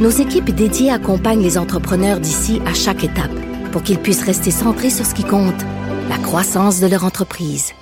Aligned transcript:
nos 0.00 0.10
équipes 0.10 0.50
dédiées 0.50 0.90
accompagnent 0.90 1.42
les 1.42 1.58
entrepreneurs 1.58 2.20
d'ici 2.20 2.60
à 2.66 2.74
chaque 2.74 3.04
étape 3.04 3.30
pour 3.70 3.82
qu'ils 3.82 3.98
puissent 3.98 4.24
rester 4.24 4.50
centrés 4.50 4.90
sur 4.90 5.06
ce 5.06 5.14
qui 5.14 5.24
compte, 5.24 5.62
la 6.08 6.16
croissance 6.18 6.80
de 6.80 6.86
leur 6.86 7.04
entreprise. 7.04 7.72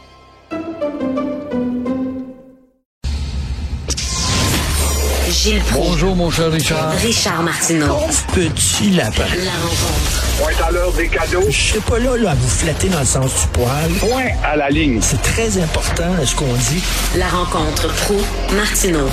Gilles 5.30 5.62
Proulx. 5.70 5.88
Bonjour, 5.90 6.16
mon 6.16 6.30
cher 6.30 6.50
Richard. 6.50 6.92
Richard 6.96 7.42
Martineau. 7.44 7.96
Petit 8.34 8.90
lapin. 8.90 9.22
La 9.44 9.52
rencontre. 9.52 10.24
Point 10.38 10.66
à 10.66 10.70
l'heure 10.72 10.92
des 10.92 11.08
cadeaux. 11.08 11.44
Je 11.48 11.60
serai 11.60 11.80
pas 11.80 11.98
là, 12.00 12.16
là 12.16 12.30
à 12.32 12.34
vous 12.34 12.48
flatter 12.48 12.88
dans 12.88 12.98
le 12.98 13.06
sens 13.06 13.42
du 13.42 13.46
poil. 13.52 13.90
Point 14.00 14.32
à 14.44 14.56
la 14.56 14.68
ligne. 14.68 14.98
C'est 15.00 15.22
très 15.22 15.56
important, 15.58 16.12
ce 16.24 16.34
qu'on 16.34 16.52
dit? 16.52 16.82
La 17.16 17.28
rencontre 17.28 17.86
pro 17.94 18.16
martineau 18.56 19.08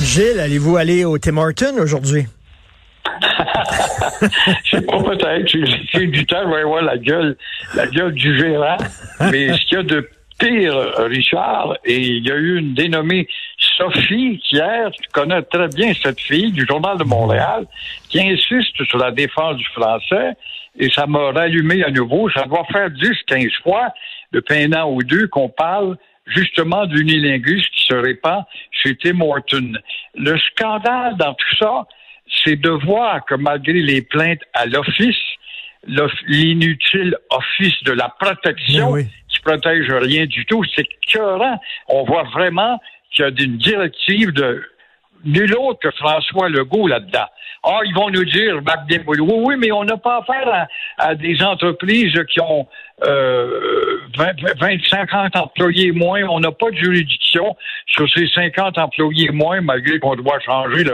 Gilles, 0.00 0.38
allez-vous 0.40 0.76
aller 0.76 1.04
au 1.04 1.18
Tim 1.18 1.36
Hortons 1.36 1.76
aujourd'hui? 1.80 2.26
Je 4.64 4.76
sais 4.76 4.82
pas, 4.82 5.02
peut-être. 5.02 5.48
J'ai 5.92 6.06
du 6.06 6.24
temps, 6.26 6.42
je 6.44 6.54
vais 6.54 6.64
voir 6.64 6.82
la 6.82 6.98
gueule, 6.98 7.36
la 7.74 7.86
gueule 7.86 8.12
du 8.12 8.38
gérant. 8.38 8.76
Mais 9.30 9.52
ce 9.52 9.64
qu'il 9.66 9.78
y 9.78 9.80
a 9.80 9.82
de 9.82 10.08
pire, 10.38 10.74
Richard, 10.98 11.76
et 11.84 11.98
il 11.98 12.26
y 12.26 12.30
a 12.30 12.36
eu 12.36 12.58
une 12.58 12.74
dénommée 12.74 13.28
Sophie, 13.76 14.40
hier, 14.50 14.90
tu 14.90 15.08
connais 15.12 15.42
très 15.42 15.68
bien 15.68 15.92
cette 16.02 16.20
fille 16.20 16.52
du 16.52 16.66
Journal 16.66 16.98
de 16.98 17.04
Montréal, 17.04 17.66
qui 18.08 18.20
insiste 18.20 18.84
sur 18.84 18.98
la 18.98 19.10
défense 19.12 19.56
du 19.56 19.64
français, 19.66 20.32
et 20.78 20.90
ça 20.90 21.06
m'a 21.06 21.30
rallumé 21.32 21.84
à 21.84 21.90
nouveau. 21.90 22.28
Ça 22.30 22.44
doit 22.44 22.66
faire 22.72 22.90
10, 22.90 23.10
15 23.26 23.46
fois, 23.62 23.88
depuis 24.32 24.64
un 24.64 24.72
an 24.72 24.90
ou 24.90 25.02
deux, 25.02 25.28
qu'on 25.28 25.48
parle 25.48 25.96
justement 26.34 26.86
d'unilingus 26.86 27.66
qui 27.70 27.84
se 27.86 27.94
répand 27.94 28.44
chez 28.70 28.96
Tim 28.96 29.20
Horton. 29.20 29.72
Le 30.14 30.38
scandale 30.38 31.16
dans 31.16 31.34
tout 31.34 31.56
ça, 31.58 31.86
c'est 32.44 32.56
de 32.56 32.70
voir 32.70 33.24
que 33.24 33.34
malgré 33.34 33.74
les 33.80 34.02
plaintes 34.02 34.42
à 34.54 34.66
l'office, 34.66 35.16
l'inutile 36.26 37.16
office 37.30 37.82
de 37.84 37.92
la 37.92 38.08
protection, 38.20 38.90
Oui, 38.90 39.02
oui. 39.02 39.08
qui 39.28 39.40
protège 39.40 39.90
rien 39.90 40.26
du 40.26 40.44
tout, 40.46 40.62
c'est 40.74 40.86
écœurant. 41.06 41.60
On 41.88 42.04
voit 42.04 42.24
vraiment 42.24 42.80
qu'il 43.10 43.24
y 43.24 43.28
a 43.28 43.30
une 43.44 43.56
directive 43.58 44.32
de 44.32 44.62
nul 45.24 45.54
autre 45.56 45.80
que 45.80 45.90
François 45.92 46.48
Legault 46.48 46.86
là-dedans. 46.86 47.26
Ah, 47.64 47.80
ils 47.84 47.94
vont 47.94 48.08
nous 48.10 48.24
dire, 48.24 48.62
Marc 48.62 48.86
Desboulois, 48.88 49.36
oui, 49.38 49.56
mais 49.58 49.72
on 49.72 49.84
n'a 49.84 49.96
pas 49.96 50.18
affaire 50.18 50.48
à, 50.48 51.06
à 51.08 51.14
des 51.14 51.42
entreprises 51.42 52.18
qui 52.30 52.40
ont 52.40 52.68
euh, 53.04 53.98
20, 54.16 54.32
20, 54.58 54.84
50 54.88 55.36
employés 55.36 55.92
moins. 55.92 56.22
On 56.24 56.40
n'a 56.40 56.52
pas 56.52 56.70
de 56.70 56.76
juridiction 56.76 57.56
sur 57.86 58.08
ces 58.10 58.28
50 58.28 58.78
employés 58.78 59.30
moins, 59.30 59.60
malgré 59.60 59.98
qu'on 59.98 60.16
doit 60.16 60.40
changer 60.40 60.84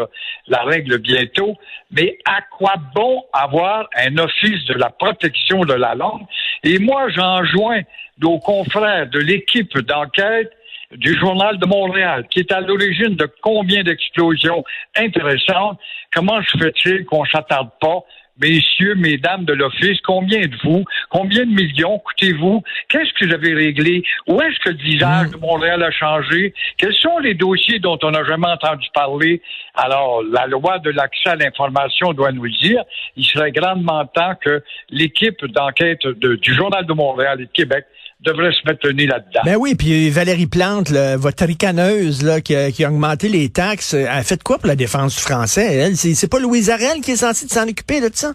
la 0.48 0.62
règle 0.62 0.98
bientôt. 0.98 1.56
Mais 1.91 2.19
à 2.25 2.41
quoi 2.56 2.75
bon 2.94 3.22
avoir 3.33 3.88
un 3.97 4.16
office 4.19 4.64
de 4.66 4.75
la 4.75 4.91
protection 4.91 5.64
de 5.64 5.75
la 5.75 5.94
langue? 5.94 6.22
Et 6.62 6.78
moi, 6.78 7.09
j'enjoins 7.11 7.83
nos 8.20 8.38
confrères 8.38 9.09
de 9.09 9.19
l'équipe 9.19 9.78
d'enquête 9.78 10.50
du 10.94 11.15
Journal 11.19 11.59
de 11.59 11.66
Montréal, 11.66 12.27
qui 12.31 12.41
est 12.41 12.53
à 12.53 12.60
l'origine 12.60 13.16
de 13.16 13.28
combien 13.43 13.82
d'explosions 13.82 14.65
intéressantes. 14.97 15.78
Comment 16.15 16.41
se 16.43 16.59
fait-il 16.59 17.05
qu'on 17.05 17.25
s'attarde 17.25 17.71
pas? 17.81 18.00
Messieurs, 18.41 18.97
mesdames 18.97 19.44
de 19.44 19.53
l'Office, 19.53 20.00
combien 20.00 20.41
de 20.41 20.56
vous? 20.65 20.84
Combien 21.09 21.44
de 21.44 21.50
millions 21.53 22.00
coûtez-vous? 22.00 22.65
Qu'est-ce 22.88 23.12
que 23.12 23.27
vous 23.27 23.32
avez 23.32 23.55
réglé? 23.55 24.03
Où 24.27 24.43
est-ce 24.43 24.59
que 24.59 24.71
le 24.71 24.77
visage 24.82 25.31
de 25.31 25.37
Montréal 25.37 25.81
a 25.84 25.93
changé? 25.93 26.53
Quels 26.77 26.94
sont 26.97 27.19
les 27.21 27.34
dossiers 27.34 27.78
dont 27.78 27.97
on 28.03 28.11
n'a 28.11 28.25
jamais 28.25 28.49
entendu 28.49 28.88
parler? 28.93 29.41
Alors, 29.76 30.21
la 30.25 30.49
loi 30.49 30.81
de 30.81 30.91
l'accès 30.91 31.31
à 31.31 31.37
l'information 31.37 32.12
doit 32.12 32.32
nous 32.32 32.49
dire. 32.49 32.82
Il 33.16 33.25
serait 33.25 33.53
grandement 33.53 34.05
temps 34.06 34.34
que 34.41 34.65
l'équipe 34.91 35.44
d'enquête 35.47 36.05
de- 36.05 36.34
du 36.34 36.55
Journal 36.55 36.84
de 36.87 36.93
Montréal 36.93 37.41
et 37.41 37.47
de 37.47 37.53
Québec 37.53 37.84
devrait 38.25 38.53
se 38.53 38.67
mettre 38.67 38.87
le 38.87 38.93
nez 38.93 39.07
là-dedans. 39.07 39.41
Ben 39.45 39.57
oui, 39.57 39.75
puis 39.75 40.11
Valérie 40.11 40.47
Plante, 40.47 40.91
là, 40.91 41.17
votre 41.17 41.45
ricaneuse 41.45 42.23
là, 42.23 42.41
qui, 42.41 42.55
a, 42.57 42.71
qui 42.71 42.85
a 42.85 42.89
augmenté 42.89 43.29
les 43.29 43.49
taxes, 43.51 43.95
elle 43.95 44.09
a 44.09 44.23
fait 44.23 44.43
quoi 44.43 44.59
pour 44.59 44.67
la 44.69 44.77
défense 44.77 45.17
du 45.17 45.23
français? 45.23 45.75
Elle, 45.75 45.97
c'est, 45.97 46.31
pas 46.31 46.41
Louise 46.41 46.71
Arel 46.71 47.01
qui 47.03 47.12
est 47.12 47.17
censée 47.17 47.47
s'en 47.49 47.69
occuper 47.69 48.01
là, 48.01 48.09
de 48.09 48.17
ça? 48.17 48.33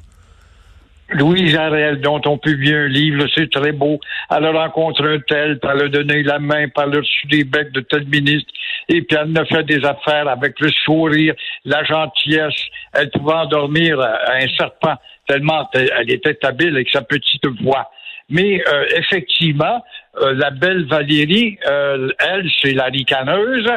Louise 1.12 1.56
Arel, 1.56 2.02
dont 2.02 2.22
on 2.26 2.38
publie 2.38 2.74
un 2.74 2.88
livre, 2.88 3.26
c'est 3.34 3.50
très 3.50 3.72
beau. 3.72 4.00
Elle 4.30 4.46
a 4.46 4.52
rencontré 4.52 5.16
un 5.16 5.20
tel, 5.20 5.60
puis 5.60 5.72
elle 5.74 5.86
a 5.86 5.90
donné 5.90 6.22
la 6.22 6.38
main, 6.38 6.68
elle 6.68 6.82
a 6.84 6.98
reçu 6.98 7.28
des 7.28 7.44
becs 7.44 7.72
de 7.72 7.82
tel 7.82 8.06
ministre, 8.06 8.52
et 8.88 9.02
puis 9.02 9.18
elle 9.20 9.36
a 9.36 9.46
fait 9.46 9.64
des 9.64 9.84
affaires 9.84 10.28
avec 10.28 10.60
le 10.60 10.70
sourire, 10.86 11.34
la 11.66 11.84
gentillesse. 11.84 12.62
Elle 12.94 13.10
pouvait 13.10 13.34
endormir 13.34 14.00
euh, 14.00 14.14
un 14.34 14.48
serpent 14.56 14.96
tellement 15.28 15.70
elle 15.74 16.12
était 16.12 16.38
habile 16.44 16.76
avec 16.76 16.90
sa 16.90 17.02
petite 17.02 17.46
voix. 17.62 17.90
Mais 18.30 18.62
euh, 18.68 18.86
effectivement, 18.96 19.84
euh, 20.22 20.34
la 20.36 20.52
belle 20.52 20.86
Valérie, 20.86 21.58
euh, 21.68 22.10
elle, 22.20 22.48
c'est 22.62 22.74
la 22.74 22.86
ricaneuse. 22.86 23.68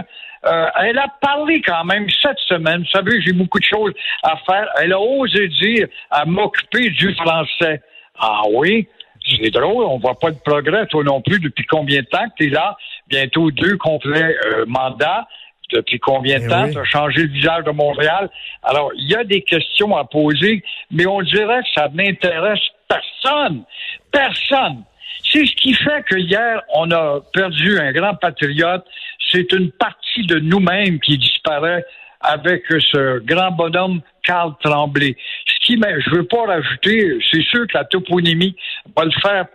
Euh, 0.45 0.67
elle 0.81 0.99
a 0.99 1.07
parlé 1.21 1.63
quand 1.63 1.85
même 1.85 2.09
cette 2.21 2.39
semaine. 2.49 2.81
Vous 2.81 2.91
savez, 2.99 3.21
j'ai 3.23 3.33
beaucoup 3.33 3.61
de 3.61 3.65
choses 3.65 3.93
à 4.23 4.37
faire. 4.45 4.69
Elle 4.81 4.93
a 4.93 5.01
osé 5.01 5.49
dire 5.49 5.87
à 6.11 6.25
m'occuper 6.25 6.91
du 6.91 7.15
français. 7.15 7.81
Ah 8.19 8.43
oui, 8.53 8.89
c'est 9.25 9.51
drôle, 9.51 9.85
on 9.85 9.99
voit 9.99 10.19
pas 10.19 10.33
de 10.33 10.39
progrès, 10.45 10.87
toi 10.87 11.05
non 11.05 11.21
plus, 11.21 11.39
depuis 11.39 11.65
combien 11.65 12.01
de 12.01 12.07
temps 12.07 12.25
que 12.29 12.35
tu 12.39 12.47
es 12.47 12.51
là? 12.51 12.77
Bientôt 13.09 13.51
deux 13.51 13.77
complets 13.77 14.37
euh, 14.47 14.65
mandats. 14.67 15.27
Depuis 15.73 15.99
combien 16.01 16.39
de 16.39 16.45
Eh 16.45 16.49
temps? 16.49 16.65
oui. 16.65 16.73
tu 16.73 16.79
as 16.79 16.85
changé 16.85 17.23
le 17.23 17.29
visage 17.29 17.65
de 17.65 17.71
Montréal? 17.71 18.29
Alors, 18.63 18.91
il 18.95 19.09
y 19.09 19.15
a 19.15 19.25
des 19.25 19.41
questions 19.41 19.97
à 19.97 20.05
poser, 20.05 20.63
mais 20.91 21.07
on 21.07 21.23
dirait 21.23 21.63
que 21.63 21.69
ça 21.75 21.89
n'intéresse 21.95 22.61
personne. 22.93 23.65
Personne. 24.11 24.85
C'est 25.25 25.47
ce 25.47 25.55
qui 25.57 25.75
fait 25.75 26.03
que 26.09 26.17
hier, 26.17 26.63
on 26.75 26.91
a 26.91 27.21
perdu 27.33 27.79
un 27.79 27.93
grand 27.93 28.15
patriote. 28.15 28.85
C'est 29.31 29.51
une 29.53 29.71
partie 29.73 30.27
de 30.27 30.39
nous-mêmes 30.39 31.01
qui 31.01 31.17
disparaît 31.17 31.85
avec 32.21 32.65
ce 32.69 33.19
grand 33.21 33.51
bonhomme 33.51 34.01
Carl 34.25 34.53
Tremblay. 34.63 35.17
Ce 35.47 35.67
qui, 35.67 35.75
je 35.75 36.11
veux 36.11 36.27
pas 36.27 36.47
rajouter, 36.47 37.19
c'est 37.31 37.43
sûr 37.43 37.67
que 37.67 37.79
la 37.79 37.85
toponymie 37.85 38.55
va 38.97 39.05
le 39.05 39.13
faire 39.23 39.47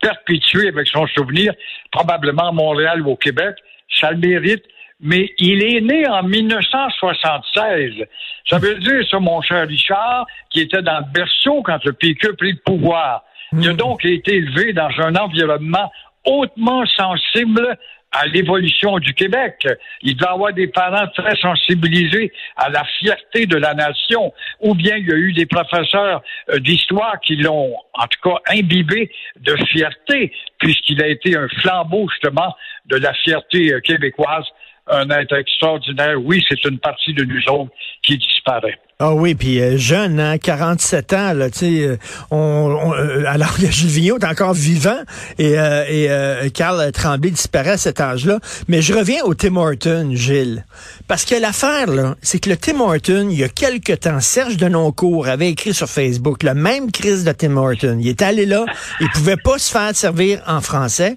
perpétuer 0.00 0.68
avec 0.68 0.88
son 0.88 1.06
souvenir, 1.08 1.52
probablement 1.90 2.48
à 2.48 2.52
Montréal 2.52 3.02
ou 3.02 3.12
au 3.12 3.16
Québec. 3.16 3.56
Ça 4.00 4.10
le 4.10 4.18
mérite. 4.18 4.64
Mais 5.00 5.32
il 5.38 5.62
est 5.62 5.80
né 5.80 6.08
en 6.08 6.22
1976. 6.22 8.04
Ça 8.48 8.58
veut 8.58 8.76
dire, 8.76 9.06
ça, 9.10 9.18
mon 9.18 9.42
cher 9.42 9.66
Richard, 9.66 10.26
qui 10.50 10.60
était 10.60 10.82
dans 10.82 10.98
le 10.98 11.12
berceau 11.12 11.62
quand 11.62 11.84
le 11.84 11.92
PQ 11.92 12.28
a 12.28 12.32
pris 12.34 12.52
le 12.52 12.58
pouvoir. 12.64 13.24
Il 13.52 13.68
a 13.68 13.72
donc 13.72 14.04
été 14.04 14.36
élevé 14.36 14.72
dans 14.72 14.90
un 14.98 15.14
environnement 15.16 15.90
hautement 16.24 16.84
sensible 16.86 17.76
à 18.14 18.26
l'évolution 18.26 18.98
du 18.98 19.12
Québec. 19.12 19.66
Il 20.02 20.16
doit 20.16 20.32
avoir 20.32 20.52
des 20.52 20.68
parents 20.68 21.08
très 21.08 21.36
sensibilisés 21.36 22.32
à 22.56 22.68
la 22.70 22.84
fierté 22.98 23.46
de 23.46 23.56
la 23.56 23.74
nation, 23.74 24.32
ou 24.60 24.74
bien 24.74 24.96
il 24.96 25.08
y 25.08 25.12
a 25.12 25.16
eu 25.16 25.32
des 25.32 25.46
professeurs 25.46 26.22
euh, 26.50 26.58
d'histoire 26.60 27.18
qui 27.20 27.36
l'ont, 27.36 27.74
en 27.94 28.06
tout 28.06 28.30
cas, 28.30 28.36
imbibé 28.52 29.10
de 29.40 29.56
fierté, 29.66 30.32
puisqu'il 30.58 31.02
a 31.02 31.08
été 31.08 31.36
un 31.36 31.48
flambeau, 31.60 32.08
justement, 32.08 32.54
de 32.86 32.96
la 32.96 33.12
fierté 33.14 33.72
euh, 33.72 33.80
québécoise. 33.80 34.44
Un 34.86 35.08
être 35.10 35.34
extraordinaire. 35.34 36.16
Oui, 36.22 36.44
c'est 36.48 36.62
une 36.64 36.78
partie 36.78 37.14
de 37.14 37.24
nous 37.24 37.68
qui 38.02 38.18
disparaît. 38.18 38.78
Ah 39.00 39.12
oui, 39.12 39.34
puis 39.34 39.60
euh, 39.60 39.76
jeune, 39.76 40.20
hein, 40.20 40.38
47 40.38 41.12
ans, 41.14 41.32
là, 41.32 41.50
tu 41.50 41.58
sais, 41.58 41.82
euh, 41.82 41.96
on, 42.30 42.92
euh, 42.96 43.24
alors 43.26 43.56
que 43.56 43.66
Gilles 43.70 43.88
Vigneault 43.88 44.18
est 44.18 44.24
encore 44.24 44.54
vivant 44.54 44.98
et, 45.36 45.58
euh, 45.58 45.84
et 45.88 46.08
euh, 46.10 46.48
Carl 46.54 46.92
Tremblay 46.92 47.32
disparaît 47.32 47.72
à 47.72 47.76
cet 47.76 48.00
âge-là. 48.00 48.38
Mais 48.68 48.82
je 48.82 48.94
reviens 48.94 49.24
au 49.24 49.34
Tim 49.34 49.56
Horton, 49.56 50.10
Gilles. 50.12 50.64
Parce 51.08 51.24
que 51.24 51.34
l'affaire, 51.34 51.88
là, 51.88 52.14
c'est 52.22 52.38
que 52.38 52.48
le 52.48 52.56
Tim 52.56 52.80
Horton, 52.80 53.26
il 53.28 53.36
y 53.36 53.42
a 53.42 53.48
quelque 53.48 53.94
temps, 53.94 54.20
Serge 54.20 54.58
Denoncourt 54.58 55.26
avait 55.26 55.50
écrit 55.50 55.74
sur 55.74 55.88
Facebook 55.88 56.44
le 56.44 56.54
même 56.54 56.92
crise 56.92 57.24
de 57.24 57.32
Tim 57.32 57.56
Horton. 57.56 57.98
Il 58.00 58.06
est 58.06 58.22
allé 58.22 58.46
là, 58.46 58.64
il 59.00 59.08
pouvait 59.10 59.36
pas 59.36 59.58
se 59.58 59.72
faire 59.72 59.94
servir 59.96 60.40
en 60.46 60.60
français. 60.60 61.16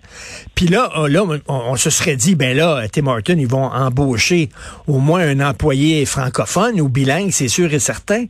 Puis 0.55 0.65
là, 0.65 0.89
euh, 0.97 1.07
là 1.09 1.23
on, 1.23 1.53
on 1.53 1.75
se 1.75 1.91
serait 1.91 2.15
dit, 2.15 2.33
ben 2.33 2.57
là, 2.57 2.87
Tim 2.91 3.05
Horton, 3.05 3.35
ils 3.37 3.47
vont 3.47 3.65
embaucher 3.65 4.49
au 4.87 4.97
moins 4.97 5.21
un 5.21 5.47
employé 5.47 6.03
francophone 6.07 6.81
ou 6.81 6.89
bilingue, 6.89 7.29
c'est 7.29 7.47
sûr 7.47 7.66
et 7.73 7.79
certain. 7.79 8.25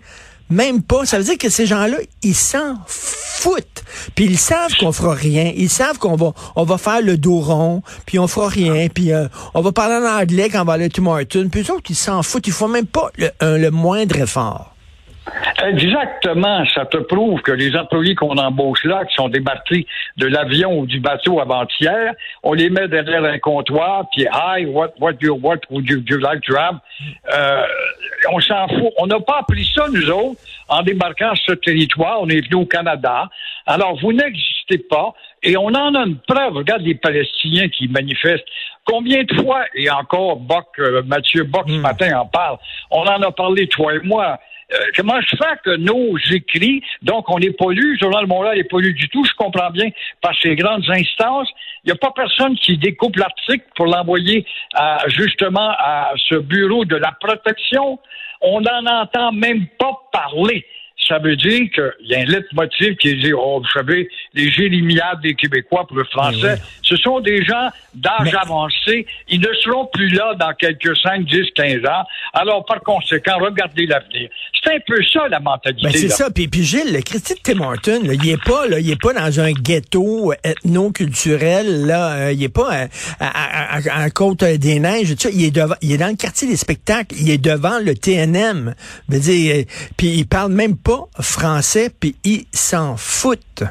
Même 0.50 0.82
pas. 0.82 1.06
Ça 1.06 1.18
veut 1.18 1.26
dire 1.26 1.38
que 1.38 1.50
ces 1.50 1.66
gens-là, 1.66 1.98
ils 2.24 2.36
s'en 2.36 2.78
foutent. 2.88 3.84
Puis 4.16 4.26
ils 4.26 4.38
savent 4.38 4.74
qu'on 4.80 4.94
fera 4.94 5.14
rien. 5.14 5.52
Ils 5.56 5.70
savent 5.70 5.98
qu'on 5.98 6.16
va, 6.16 6.78
faire 6.78 7.02
le 7.02 7.18
dos 7.18 7.40
rond, 7.40 7.84
puis 8.06 8.18
on 8.18 8.28
fera 8.28 8.48
rien, 8.48 8.88
puis 8.88 9.12
euh, 9.12 9.28
on 9.54 9.62
va 9.62 9.72
parler 9.74 9.96
en 9.96 10.10
anglais 10.10 10.50
quand 10.50 10.62
on 10.62 10.66
va 10.66 10.74
aller 10.74 10.86
à 10.86 10.90
Tim. 10.90 11.50
Puis 11.50 11.62
eux 11.62 11.74
autres, 11.74 11.90
ils 11.90 11.96
s'en 11.96 12.24
foutent. 12.24 12.48
Ils 12.48 12.54
font 12.54 12.70
même 12.70 12.88
pas 12.88 13.12
le 13.18 13.70
moindre 13.70 14.18
effort. 14.18 14.77
Exactement. 15.64 16.64
Ça 16.74 16.86
te 16.86 16.98
prouve 16.98 17.42
que 17.42 17.52
les 17.52 17.76
employés 17.76 18.16
qu'on 18.16 18.38
embauche 18.38 18.84
là, 18.84 19.06
qui 19.06 19.16
sont 19.16 19.30
débarqués 19.30 19.88
de 20.18 20.28
l'avion 20.28 20.80
ou 20.80 20.86
du 20.86 21.00
bateau 21.00 21.40
avant-hier, 21.40 22.14
on 22.44 22.54
les 22.54 22.70
met 22.70 22.88
derrière 22.88 23.24
un 23.24 23.40
comptoir, 23.40 24.06
puis 24.14 24.26
hi, 24.32 24.66
what, 24.66 24.94
what, 25.00 25.14
you, 25.22 25.38
what 25.42 25.60
would 25.70 25.88
you, 25.90 26.02
you 26.08 26.18
like 26.18 26.42
to 26.42 26.56
have? 26.56 26.78
Euh, 27.34 27.64
on 28.32 28.40
s'en 28.40 28.68
fout. 28.68 28.94
On 28.98 29.08
n'a 29.08 29.20
pas 29.20 29.40
appris 29.40 29.70
ça, 29.76 29.88
nous 29.92 30.10
autres, 30.10 30.40
en 30.70 30.82
débarquant 30.84 31.36
sur 31.36 31.54
ce 31.54 31.60
territoire. 31.60 32.22
On 32.22 32.30
est 32.30 32.42
venu 32.42 32.62
au 32.62 32.66
Canada. 32.66 33.30
Alors, 33.66 34.00
vous 34.00 34.14
n'existez 34.14 34.78
pas. 34.78 35.14
Et 35.44 35.56
on 35.56 35.68
en 35.68 35.96
a 35.96 36.06
une 36.06 36.18
preuve. 36.28 36.54
Regarde 36.54 36.82
les 36.82 36.96
Palestiniens 36.96 37.70
qui 37.70 37.88
manifestent. 37.88 38.48
Combien 38.86 39.24
de 39.24 39.34
fois, 39.42 39.66
et 39.76 39.90
encore 39.90 40.38
Bock, 40.38 40.68
euh, 40.80 41.04
Mathieu 41.06 41.44
Bock 41.44 41.66
ce 41.68 41.76
matin 41.76 42.20
en 42.20 42.26
parle, 42.26 42.58
on 42.90 43.02
en 43.02 43.22
a 43.22 43.32
parlé, 43.32 43.68
toi 43.68 43.96
et 43.96 44.00
moi. 44.00 44.40
Comment 44.96 45.22
je 45.22 45.36
fais 45.38 45.58
que 45.64 45.78
nos 45.78 46.18
écrits, 46.32 46.84
donc 47.02 47.30
on 47.30 47.40
n'est 47.40 47.52
pas 47.52 47.72
lu, 47.72 47.94
le 47.94 48.00
Journal 48.00 48.28
Montréal 48.28 48.58
n'est 48.58 48.66
pas 48.66 48.80
lu 48.80 48.94
du 48.94 49.08
tout, 49.10 49.24
je 49.24 49.34
comprends 49.34 49.70
bien, 49.70 49.90
par 50.22 50.34
ces 50.42 50.56
grandes 50.56 50.84
instances, 50.90 51.48
il 51.84 51.88
n'y 51.88 51.92
a 51.94 51.96
pas 51.96 52.12
personne 52.12 52.58
qui 52.58 52.78
découpe 52.78 53.16
l'article 53.16 53.64
pour 53.76 53.86
l'envoyer 53.86 54.46
justement 55.08 55.70
à 55.78 56.12
ce 56.18 56.36
bureau 56.36 56.84
de 56.84 56.98
la 56.98 57.14
protection. 57.14 58.00
On 58.42 58.62
n'en 58.62 58.86
entend 58.86 59.32
même 59.32 59.68
pas 59.80 59.94
parler. 60.12 60.66
Ça 61.08 61.20
veut 61.20 61.36
dire 61.36 61.70
qu'il 61.74 61.92
y 62.08 62.16
a 62.16 62.20
un 62.20 62.26
leitmotiv 62.26 62.96
qui 62.98 63.16
dit, 63.16 63.32
oh, 63.34 63.62
vous 63.62 63.70
savez, 63.80 64.10
les 64.34 64.50
jérémiades 64.52 65.22
des 65.22 65.36
Québécois 65.36 65.86
pour 65.88 65.98
le 65.98 66.04
français, 66.06 66.58
ce 66.82 66.96
sont 66.98 67.20
des 67.22 67.44
gens 67.46 67.70
d'âge 67.96 68.14
Mais- 68.26 68.36
avancé. 68.36 69.06
Ils 69.30 69.40
ne 69.40 69.48
seront 69.64 69.88
plus 69.94 70.10
là 70.10 70.34
dans 70.40 70.54
quelques 70.54 70.96
5, 70.98 71.26
10, 71.26 71.52
15 71.56 71.86
ans. 71.86 72.04
Alors, 72.34 72.66
par 72.66 72.82
conséquent, 72.82 73.38
regardez 73.40 73.86
l'avenir. 73.86 74.30
C'est 74.64 74.74
un 74.76 74.80
peu 74.86 74.98
ça, 75.14 75.28
la 75.30 75.40
mentalité. 75.40 75.82
Ben, 75.84 75.92
c'est 75.94 76.10
ça. 76.10 76.30
Puis, 76.30 76.48
puis 76.48 76.64
Gilles, 76.64 76.92
le 76.94 77.00
de 77.00 77.36
Tim 77.44 77.62
Hortons, 77.62 78.02
là, 78.04 78.14
il 78.14 78.30
est 78.30 78.44
pas, 78.44 78.68
là, 78.68 78.80
il 78.80 78.90
est 78.92 79.02
pas 79.02 79.14
dans 79.14 79.40
un 79.40 79.52
ghetto 79.54 80.34
ethno-culturel, 80.44 81.86
là, 81.86 82.12
euh, 82.14 82.32
il 82.34 82.44
est 82.44 82.50
pas 82.50 82.70
à, 82.72 82.88
à, 83.20 83.78
à- 83.78 84.04
à 84.04 84.10
côte 84.10 84.44
des 84.44 84.80
neiges. 84.80 85.16
Il 85.34 85.46
est 85.46 85.52
devant, 85.52 85.76
il 85.82 85.92
est 85.92 85.98
dans 85.98 86.08
le 86.10 86.16
quartier 86.16 86.48
des 86.48 86.58
spectacles, 86.58 87.16
il 87.20 87.30
est 87.30 87.38
devant 87.38 87.80
le 87.80 87.96
TNM. 87.96 88.74
Je 89.10 89.16
veux 89.16 89.22
dire, 89.22 89.56
euh, 89.56 89.64
puis 89.96 90.08
il 90.10 90.28
parle 90.28 90.52
même 90.52 90.76
pas 90.78 90.97
français, 91.20 91.90
puis 92.00 92.16
il 92.24 92.46
s'en 92.52 92.98
fout. 92.98 93.64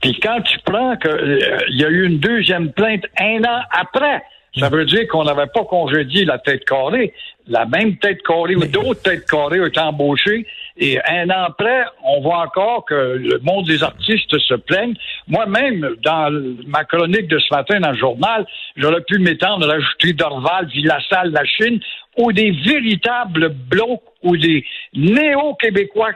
Puis 0.00 0.18
quand 0.20 0.40
tu 0.42 0.58
prends 0.64 0.96
que 0.96 1.08
euh, 1.08 1.58
y 1.68 1.84
a 1.84 1.88
eu 1.88 2.06
une 2.06 2.18
deuxième 2.18 2.72
plainte 2.72 3.04
un 3.18 3.44
an 3.44 3.62
après, 3.70 4.22
ça 4.58 4.68
veut 4.68 4.84
dire 4.84 5.06
qu'on 5.08 5.24
n'avait 5.24 5.46
pas 5.46 5.64
congédié 5.64 6.24
la 6.24 6.38
tête 6.38 6.64
carrée. 6.64 7.12
La 7.46 7.66
même 7.66 7.96
tête 7.98 8.22
carrée 8.22 8.56
ou 8.56 8.64
d'autres 8.64 9.02
têtes 9.02 9.28
carrées 9.28 9.60
ont 9.60 9.66
été 9.66 9.80
embauchées. 9.80 10.46
Et 10.82 10.98
un 11.06 11.28
an 11.28 11.44
après, 11.48 11.84
on 12.02 12.22
voit 12.22 12.38
encore 12.38 12.86
que 12.86 12.94
le 12.94 13.38
monde 13.42 13.66
des 13.66 13.82
artistes 13.82 14.38
se 14.38 14.54
plaigne. 14.54 14.94
Moi-même, 15.28 15.96
dans 16.02 16.32
ma 16.66 16.84
chronique 16.84 17.28
de 17.28 17.38
ce 17.38 17.54
matin 17.54 17.80
dans 17.80 17.90
le 17.90 17.98
journal, 17.98 18.46
j'aurais 18.76 19.02
pu 19.02 19.18
m'étendre 19.18 19.68
à 19.68 19.74
rajouter 19.74 20.14
Dorval, 20.14 20.68
Villassal, 20.68 21.32
la 21.32 21.44
Chine, 21.44 21.80
ou 22.16 22.32
des 22.32 22.50
véritables 22.50 23.50
blocs 23.50 24.02
ou 24.22 24.36
des 24.36 24.64
néo-québécois, 24.94 26.10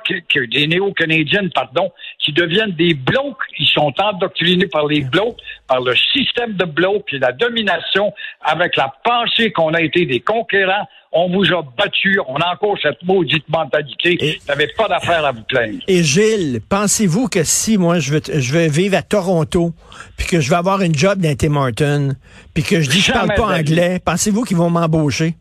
des 0.50 0.66
néo-canadiennes, 0.66 1.50
pardon, 1.54 1.92
qui 2.18 2.32
deviennent 2.32 2.72
des 2.72 2.94
blocs. 2.94 3.38
Ils 3.58 3.66
sont 3.68 3.92
endoctrinés 3.98 4.66
par 4.66 4.86
les 4.86 5.02
blocs, 5.02 5.36
par 5.68 5.80
le 5.82 5.94
système 5.94 6.54
de 6.54 6.64
blocs 6.64 7.12
et 7.12 7.18
la 7.18 7.32
domination 7.32 8.12
avec 8.40 8.76
la 8.76 8.92
pensée 9.04 9.52
qu'on 9.52 9.74
a 9.74 9.80
été 9.80 10.06
des 10.06 10.20
conquérants. 10.20 10.88
On 11.16 11.28
vous 11.30 11.44
a 11.54 11.62
battu. 11.78 12.18
On 12.26 12.36
a 12.36 12.52
encore 12.52 12.76
cette 12.82 13.00
maudite 13.04 13.48
mentalité. 13.48 14.18
Vous 14.20 14.46
n'avez 14.48 14.66
pas 14.76 14.88
d'affaire 14.88 15.24
à 15.24 15.30
vous 15.30 15.44
plaindre. 15.44 15.78
Et 15.86 16.02
Gilles, 16.02 16.60
pensez-vous 16.68 17.28
que 17.28 17.44
si 17.44 17.78
moi 17.78 18.00
je 18.00 18.14
veux, 18.14 18.20
je 18.26 18.52
veux 18.52 18.68
vivre 18.68 18.96
à 18.96 19.02
Toronto, 19.02 19.72
puis 20.16 20.26
que 20.26 20.40
je 20.40 20.50
vais 20.50 20.56
avoir 20.56 20.82
une 20.82 20.94
job 20.94 21.20
dans 21.20 21.36
Tim 21.36 21.54
Hortons, 21.54 22.16
puis 22.52 22.64
que 22.64 22.80
je 22.80 22.90
dis 22.90 22.98
que 22.98 23.04
je 23.04 23.12
parle 23.12 23.32
pas 23.34 23.56
anglais, 23.58 24.00
pensez-vous 24.04 24.42
qu'ils 24.42 24.56
vont 24.56 24.70
m'embaucher? 24.70 25.36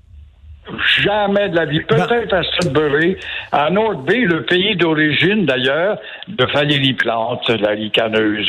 Jamais 1.02 1.50
de 1.50 1.56
la 1.56 1.66
vie. 1.66 1.82
Peut-être 1.82 2.34
à 2.34 2.44
Sudbury, 2.44 3.18
à 3.52 3.70
North 3.70 4.06
Bay, 4.06 4.20
le 4.20 4.46
pays 4.46 4.76
d'origine 4.78 5.46
d'ailleurs 5.46 5.98
de 6.28 6.46
Valérie 6.54 6.94
Plante, 6.94 7.50
la 7.50 7.72
ricaneuse. 7.72 8.48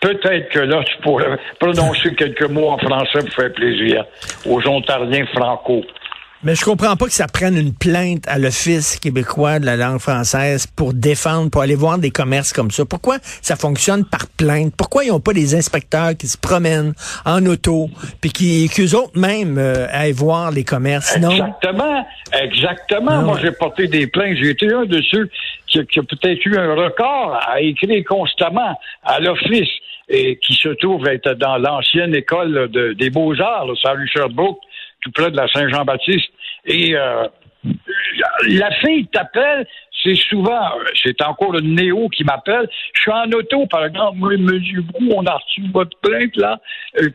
Peut-être 0.00 0.50
que 0.50 0.60
là, 0.60 0.84
tu 0.84 1.02
pourrais 1.02 1.38
prononcer 1.58 2.14
quelques 2.14 2.48
mots 2.50 2.68
en 2.68 2.78
français 2.78 3.20
pour 3.20 3.32
faire 3.32 3.52
plaisir 3.52 4.04
aux 4.46 4.64
Ontariens 4.68 5.26
franco. 5.34 5.82
Mais 6.46 6.54
je 6.54 6.64
comprends 6.64 6.94
pas 6.94 7.06
que 7.06 7.12
ça 7.12 7.26
prenne 7.26 7.56
une 7.58 7.74
plainte 7.74 8.22
à 8.28 8.38
l'Office 8.38 9.00
québécois 9.00 9.58
de 9.58 9.66
la 9.66 9.74
langue 9.74 9.98
française 9.98 10.68
pour 10.68 10.94
défendre, 10.94 11.50
pour 11.50 11.60
aller 11.60 11.74
voir 11.74 11.98
des 11.98 12.10
commerces 12.12 12.52
comme 12.52 12.70
ça. 12.70 12.84
Pourquoi 12.84 13.16
ça 13.42 13.56
fonctionne 13.56 14.04
par 14.04 14.28
plainte? 14.28 14.72
Pourquoi 14.78 15.02
ils 15.02 15.08
n'ont 15.08 15.18
pas 15.18 15.32
des 15.32 15.56
inspecteurs 15.56 16.16
qui 16.16 16.28
se 16.28 16.38
promènent 16.38 16.94
en 17.24 17.44
auto, 17.46 17.90
puis 18.20 18.30
qui, 18.30 18.68
qu'eux 18.68 18.94
autres 18.94 19.18
même 19.18 19.58
euh, 19.58 19.88
aillent 19.90 20.12
voir 20.12 20.52
les 20.52 20.62
commerces? 20.62 21.18
Non? 21.18 21.30
Exactement. 21.32 22.06
Exactement. 22.40 23.22
Non. 23.22 23.26
Moi, 23.26 23.38
j'ai 23.42 23.50
porté 23.50 23.88
des 23.88 24.06
plaintes. 24.06 24.36
J'ai 24.40 24.50
été 24.50 24.72
un 24.72 24.84
de 24.84 25.02
ceux 25.10 25.28
qui, 25.66 25.84
qui 25.86 25.98
a 25.98 26.02
peut-être 26.04 26.46
eu 26.46 26.56
un 26.56 26.76
record 26.76 27.40
à 27.44 27.60
écrire 27.60 28.04
constamment 28.08 28.78
à 29.02 29.18
l'office 29.18 29.68
et 30.08 30.38
qui 30.38 30.54
se 30.54 30.68
trouve 30.68 31.08
être 31.08 31.32
dans 31.34 31.56
l'ancienne 31.58 32.14
école 32.14 32.70
de- 32.70 32.92
des 32.92 33.10
beaux-arts, 33.10 33.66
là, 33.66 33.74
sur 33.74 33.90
Sherbrooke, 34.14 34.60
tout 35.12 35.30
de 35.30 35.36
la 35.36 35.48
Saint-Jean-Baptiste. 35.48 36.30
Et 36.66 36.96
euh, 36.96 37.26
la 38.48 38.70
fille 38.76 39.06
t'appelle, 39.08 39.66
c'est 40.02 40.14
souvent, 40.14 40.60
c'est 41.02 41.20
encore 41.22 41.52
le 41.52 41.60
néo 41.60 42.08
qui 42.08 42.24
m'appelle. 42.24 42.68
Je 42.94 43.00
suis 43.00 43.10
en 43.10 43.30
auto, 43.32 43.66
par 43.66 43.84
exemple, 43.86 44.18
moi, 44.18 44.36
monsieur 44.36 44.82
Brou, 44.82 45.08
on 45.16 45.24
a 45.26 45.34
reçu 45.34 45.62
votre 45.72 45.96
plainte, 46.00 46.36
là. 46.36 46.60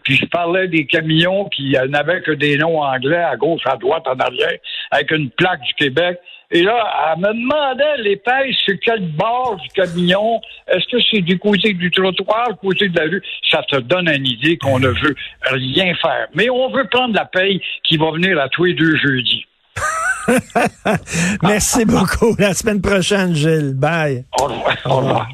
Puis 0.04 0.16
je 0.16 0.26
parlais 0.26 0.68
des 0.68 0.86
camions 0.86 1.46
qui 1.46 1.76
n'avaient 1.90 2.22
que 2.22 2.32
des 2.32 2.58
noms 2.58 2.82
anglais 2.82 3.24
à 3.24 3.36
gauche, 3.38 3.62
à 3.66 3.78
droite, 3.78 4.04
en 4.08 4.20
arrière, 4.20 4.58
avec 4.92 5.12
une 5.12 5.30
plaque 5.30 5.62
du 5.62 5.74
Québec. 5.76 6.20
Et 6.52 6.64
là, 6.64 7.14
elle 7.14 7.22
me 7.22 7.34
demandait 7.34 8.04
l'épaisse 8.04 8.56
sur 8.66 8.76
quel 8.84 9.08
bord 9.14 9.58
du 9.62 9.70
camion. 9.70 10.42
Est-ce 10.68 10.86
que 10.92 11.02
c'est 11.10 11.22
du 11.22 11.40
côté 11.40 11.74
du 11.74 11.90
trottoir, 11.92 12.50
du 12.50 12.58
côté 12.58 12.90
de 12.90 13.00
la 13.00 13.06
rue? 13.06 13.24
Ça 13.50 13.64
te 13.64 13.78
donne 13.78 14.10
une 14.10 14.28
idée 14.28 14.58
qu'on 14.58 14.80
ne 14.80 14.90
veut 14.90 15.16
rien 15.50 15.94
faire. 15.96 16.28
Mais 16.36 16.50
on 16.50 16.70
veut 16.70 16.88
prendre 16.90 17.16
la 17.16 17.26
paye 17.26 17.62
qui 17.84 17.98
va 17.98 18.12
venir 18.12 18.38
à 18.40 18.50
tous 18.50 18.66
les 18.66 18.74
deux 18.74 18.98
jeudis. 18.98 19.46
Merci 21.44 21.86
beaucoup. 21.86 22.36
La 22.38 22.54
semaine 22.54 22.82
prochaine, 22.82 23.34
Gilles. 23.34 23.74
Bye. 23.74 24.26
Au 24.40 24.46
revoir. 24.46 24.78
Au 24.86 24.96
revoir. 24.98 25.30